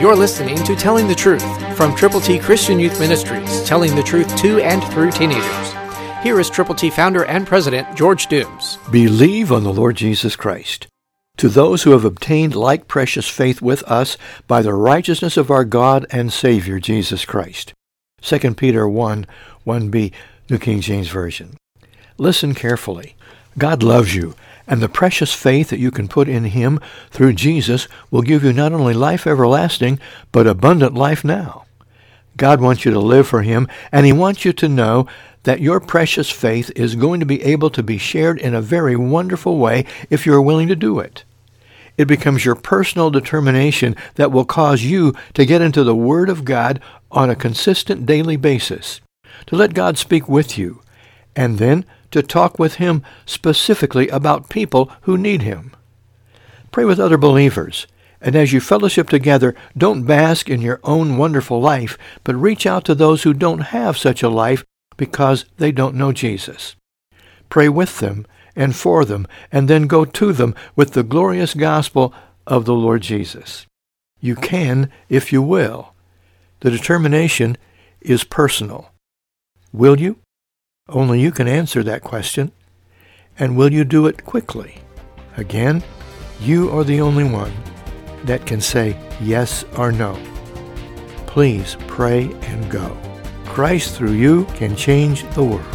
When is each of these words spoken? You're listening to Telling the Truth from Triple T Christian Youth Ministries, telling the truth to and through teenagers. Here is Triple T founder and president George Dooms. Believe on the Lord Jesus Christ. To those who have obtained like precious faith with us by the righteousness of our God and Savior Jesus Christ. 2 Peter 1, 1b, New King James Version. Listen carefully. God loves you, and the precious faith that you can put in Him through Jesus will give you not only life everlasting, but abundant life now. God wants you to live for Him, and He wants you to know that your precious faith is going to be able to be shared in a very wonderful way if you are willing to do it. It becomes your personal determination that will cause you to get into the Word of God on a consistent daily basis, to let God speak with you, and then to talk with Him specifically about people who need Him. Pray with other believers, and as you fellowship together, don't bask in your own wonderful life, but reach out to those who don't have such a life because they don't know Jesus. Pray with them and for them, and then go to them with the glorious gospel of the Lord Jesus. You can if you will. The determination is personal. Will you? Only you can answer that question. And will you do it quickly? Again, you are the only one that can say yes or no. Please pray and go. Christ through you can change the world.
You're 0.00 0.14
listening 0.14 0.62
to 0.62 0.76
Telling 0.76 1.08
the 1.08 1.14
Truth 1.16 1.76
from 1.76 1.92
Triple 1.96 2.20
T 2.20 2.38
Christian 2.38 2.78
Youth 2.78 3.00
Ministries, 3.00 3.64
telling 3.64 3.96
the 3.96 4.02
truth 4.04 4.36
to 4.36 4.60
and 4.60 4.80
through 4.92 5.10
teenagers. 5.10 5.72
Here 6.22 6.38
is 6.38 6.48
Triple 6.48 6.76
T 6.76 6.88
founder 6.88 7.24
and 7.24 7.44
president 7.44 7.96
George 7.96 8.28
Dooms. 8.28 8.78
Believe 8.92 9.50
on 9.50 9.64
the 9.64 9.72
Lord 9.72 9.96
Jesus 9.96 10.36
Christ. 10.36 10.86
To 11.38 11.48
those 11.48 11.82
who 11.82 11.90
have 11.90 12.04
obtained 12.04 12.54
like 12.54 12.86
precious 12.86 13.28
faith 13.28 13.60
with 13.60 13.82
us 13.90 14.16
by 14.46 14.62
the 14.62 14.72
righteousness 14.72 15.36
of 15.36 15.50
our 15.50 15.64
God 15.64 16.06
and 16.12 16.32
Savior 16.32 16.78
Jesus 16.78 17.24
Christ. 17.24 17.74
2 18.22 18.54
Peter 18.54 18.88
1, 18.88 19.26
1b, 19.66 20.12
New 20.48 20.58
King 20.58 20.80
James 20.80 21.08
Version. 21.08 21.56
Listen 22.18 22.54
carefully. 22.54 23.16
God 23.58 23.82
loves 23.82 24.14
you, 24.14 24.34
and 24.66 24.80
the 24.80 24.88
precious 24.88 25.34
faith 25.34 25.70
that 25.70 25.78
you 25.78 25.90
can 25.90 26.08
put 26.08 26.28
in 26.28 26.44
Him 26.44 26.80
through 27.10 27.32
Jesus 27.34 27.88
will 28.10 28.22
give 28.22 28.44
you 28.44 28.52
not 28.52 28.72
only 28.72 28.94
life 28.94 29.26
everlasting, 29.26 29.98
but 30.32 30.46
abundant 30.46 30.94
life 30.94 31.24
now. 31.24 31.64
God 32.36 32.60
wants 32.60 32.84
you 32.84 32.92
to 32.92 33.00
live 33.00 33.26
for 33.26 33.42
Him, 33.42 33.66
and 33.90 34.06
He 34.06 34.12
wants 34.12 34.44
you 34.44 34.52
to 34.54 34.68
know 34.68 35.06
that 35.42 35.60
your 35.60 35.80
precious 35.80 36.30
faith 36.30 36.70
is 36.76 36.94
going 36.94 37.20
to 37.20 37.26
be 37.26 37.42
able 37.42 37.70
to 37.70 37.82
be 37.82 37.98
shared 37.98 38.38
in 38.38 38.54
a 38.54 38.60
very 38.60 38.96
wonderful 38.96 39.58
way 39.58 39.84
if 40.10 40.26
you 40.26 40.34
are 40.34 40.42
willing 40.42 40.68
to 40.68 40.76
do 40.76 40.98
it. 40.98 41.24
It 41.96 42.06
becomes 42.06 42.44
your 42.44 42.54
personal 42.54 43.10
determination 43.10 43.96
that 44.14 44.30
will 44.30 44.44
cause 44.44 44.82
you 44.82 45.14
to 45.34 45.44
get 45.44 45.62
into 45.62 45.82
the 45.82 45.96
Word 45.96 46.28
of 46.30 46.44
God 46.44 46.80
on 47.10 47.28
a 47.28 47.34
consistent 47.34 48.06
daily 48.06 48.36
basis, 48.36 49.00
to 49.46 49.56
let 49.56 49.74
God 49.74 49.98
speak 49.98 50.28
with 50.28 50.56
you, 50.56 50.80
and 51.34 51.58
then 51.58 51.84
to 52.10 52.22
talk 52.22 52.58
with 52.58 52.74
Him 52.74 53.02
specifically 53.26 54.08
about 54.08 54.48
people 54.48 54.90
who 55.02 55.16
need 55.16 55.42
Him. 55.42 55.72
Pray 56.70 56.84
with 56.84 57.00
other 57.00 57.18
believers, 57.18 57.86
and 58.20 58.34
as 58.34 58.52
you 58.52 58.60
fellowship 58.60 59.08
together, 59.08 59.54
don't 59.76 60.04
bask 60.04 60.48
in 60.48 60.60
your 60.60 60.80
own 60.84 61.16
wonderful 61.16 61.60
life, 61.60 61.96
but 62.24 62.34
reach 62.34 62.66
out 62.66 62.84
to 62.84 62.94
those 62.94 63.22
who 63.22 63.32
don't 63.32 63.60
have 63.60 63.96
such 63.96 64.22
a 64.22 64.28
life 64.28 64.64
because 64.96 65.44
they 65.58 65.72
don't 65.72 65.94
know 65.94 66.12
Jesus. 66.12 66.76
Pray 67.48 67.68
with 67.68 68.00
them 68.00 68.26
and 68.56 68.74
for 68.74 69.04
them, 69.04 69.26
and 69.52 69.68
then 69.68 69.86
go 69.86 70.04
to 70.04 70.32
them 70.32 70.54
with 70.74 70.92
the 70.92 71.04
glorious 71.04 71.54
gospel 71.54 72.12
of 72.46 72.64
the 72.64 72.74
Lord 72.74 73.02
Jesus. 73.02 73.66
You 74.20 74.34
can 74.34 74.90
if 75.08 75.32
you 75.32 75.40
will. 75.40 75.94
The 76.60 76.70
determination 76.70 77.56
is 78.00 78.24
personal. 78.24 78.90
Will 79.72 80.00
you? 80.00 80.18
Only 80.88 81.20
you 81.20 81.30
can 81.30 81.46
answer 81.46 81.82
that 81.82 82.02
question. 82.02 82.52
And 83.38 83.56
will 83.56 83.72
you 83.72 83.84
do 83.84 84.06
it 84.06 84.24
quickly? 84.24 84.78
Again, 85.36 85.84
you 86.40 86.70
are 86.70 86.84
the 86.84 87.00
only 87.00 87.24
one 87.24 87.52
that 88.24 88.46
can 88.46 88.60
say 88.60 88.96
yes 89.20 89.64
or 89.76 89.92
no. 89.92 90.18
Please 91.26 91.76
pray 91.86 92.32
and 92.42 92.70
go. 92.70 92.96
Christ 93.44 93.94
through 93.96 94.12
you 94.12 94.44
can 94.56 94.74
change 94.74 95.28
the 95.34 95.44
world. 95.44 95.74